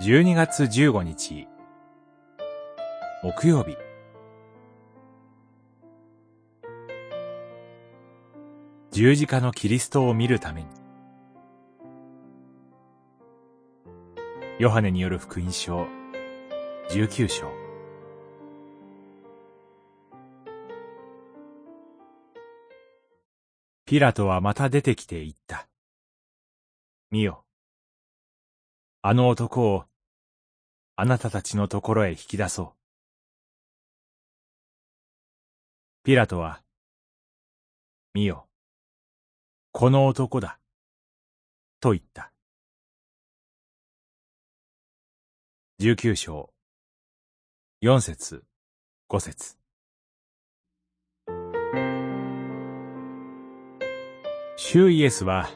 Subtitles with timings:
[0.00, 1.46] 12月15日。
[3.22, 3.76] 木曜日。
[8.92, 10.68] 十字架のキリストを見るために。
[14.58, 15.86] ヨハネによる福音書。
[16.88, 17.52] 19章。
[23.84, 25.68] ピラトはまた出てきて言った。
[27.10, 27.44] 見よ。
[29.02, 29.89] あの男を
[31.02, 32.68] あなたたちのところへ引き出そう。
[36.04, 36.60] ピラトは、
[38.12, 38.46] 見よ、
[39.72, 40.58] この男だ、
[41.80, 42.32] と言った。
[45.78, 46.52] 十九章、
[47.80, 48.44] 四節、
[49.08, 49.56] 五節。
[54.58, 55.48] 主イエスは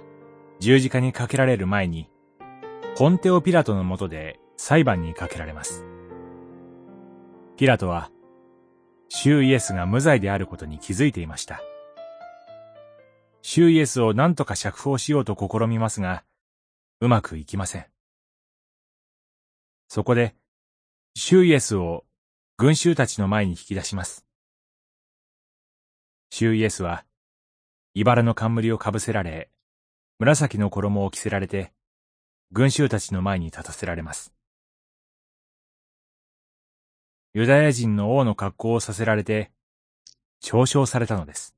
[0.59, 2.09] 十字架にかけられる前に、
[2.97, 5.85] ポンテオ・ピラトのもとで裁判にかけられます。
[7.59, 8.11] ピラトは、
[9.11, 11.61] 主イエスが無罪であることに気づいていました。
[13.43, 16.25] 主イエスを何とか釈放しようと試みますが、
[17.01, 17.87] うまくいきません。
[19.89, 20.35] そこで、
[21.15, 22.07] 主イエスを
[22.57, 24.25] 群衆たちの前に引き出します。
[26.31, 27.05] 主イエスは、
[27.93, 29.51] 茨の冠をかぶせられ、
[30.19, 31.75] 紫の衣を着せられて、
[32.51, 34.35] 群衆たちの前に立たせられます。
[37.37, 39.51] ユダヤ人の王の格好をさせられて、
[40.41, 41.57] 嘲笑されたのです。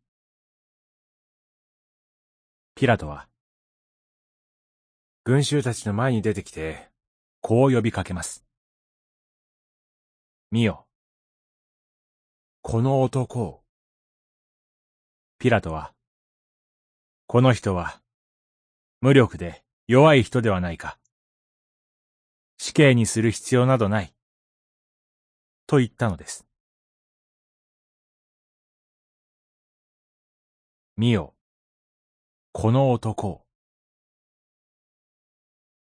[2.74, 3.28] ピラトは、
[5.24, 6.88] 群衆たちの前に出てきて、
[7.42, 8.46] こう呼びかけます。
[10.50, 10.86] 見よ。
[12.62, 13.62] この男を。
[15.38, 15.92] ピラトは、
[17.26, 18.00] この人は、
[19.02, 20.98] 無力で弱い人ではないか。
[22.56, 24.15] 死刑にする必要などない。
[25.66, 26.46] と言ったのです。
[30.96, 31.34] 見よ、
[32.52, 33.42] この男を。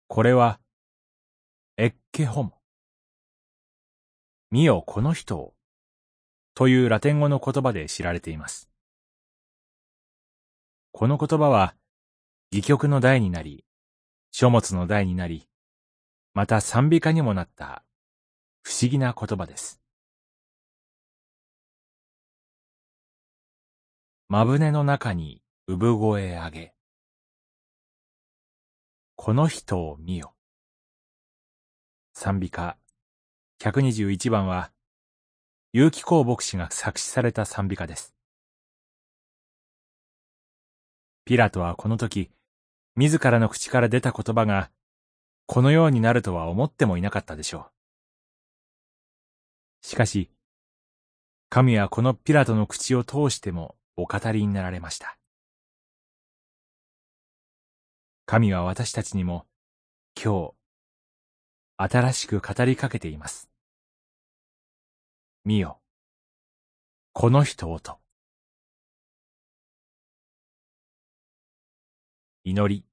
[0.09, 0.61] これは、
[1.77, 2.59] エッケホモ。
[4.51, 5.55] 見よ、この人を。
[6.55, 8.71] というラテン語の言葉で知られています。
[10.91, 11.77] この言葉は、
[12.51, 13.67] 戯曲の題になり、
[14.33, 15.47] 書物の題になり、
[16.33, 17.86] また賛美歌にもなった
[18.67, 19.81] 不思議な言葉です。
[24.29, 26.75] まぶねの中に産声あげ。
[29.15, 30.35] この人を見よ。
[32.13, 32.77] 賛美歌
[33.61, 34.73] 121番は、
[35.73, 38.17] 結城公牧師が作詞された賛美歌です。
[41.25, 42.33] ピラトはこの時、
[42.97, 44.73] 自らの口から出た言葉が、
[45.47, 47.76] このようになるとは思ってもいなかったでしょう。
[49.87, 50.33] しかし、
[51.49, 55.17] 神はこのピラトの口を通してもお語りになられました。
[58.25, 59.47] 神は私たちにも、
[60.21, 60.55] 今
[61.79, 63.49] 日、新しく語りかけています。
[65.45, 65.79] 見よ、
[67.13, 68.01] この人をと。
[72.43, 72.85] 祈り。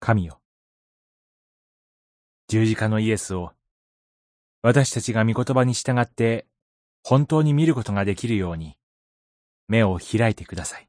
[0.00, 0.38] 神よ。
[2.48, 3.56] 十字架のイエスを
[4.62, 6.46] 私たちが御言葉に従って
[7.02, 8.76] 本当に見ることができるように
[9.68, 10.88] 目を開いてください。